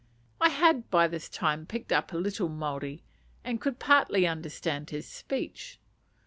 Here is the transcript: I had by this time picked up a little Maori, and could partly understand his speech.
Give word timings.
I 0.39 0.49
had 0.49 0.89
by 0.89 1.07
this 1.07 1.29
time 1.29 1.67
picked 1.67 1.91
up 1.91 2.11
a 2.11 2.17
little 2.17 2.49
Maori, 2.49 3.03
and 3.43 3.61
could 3.61 3.77
partly 3.77 4.25
understand 4.25 4.89
his 4.89 5.07
speech. 5.07 5.77